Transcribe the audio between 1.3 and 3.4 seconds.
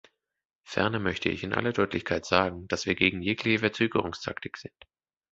in aller Deutlichkeit sagen, dass wir gegen